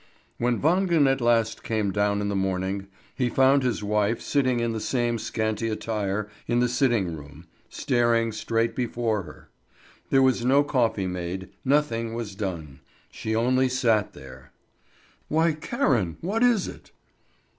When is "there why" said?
14.13-15.51